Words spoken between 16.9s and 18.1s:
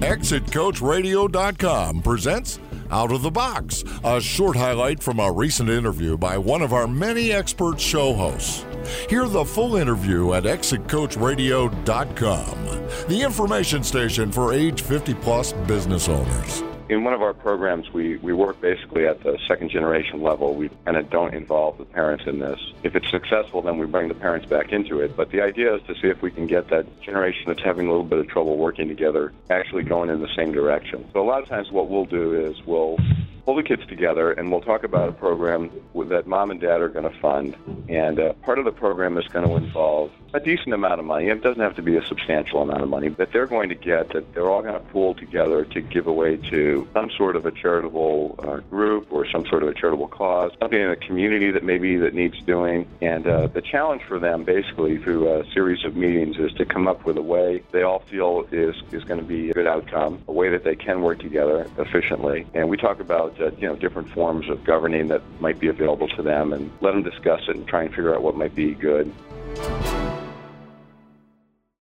one of our programs,